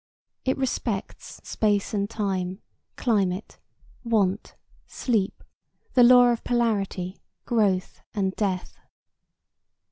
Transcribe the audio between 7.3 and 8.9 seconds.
growth and death.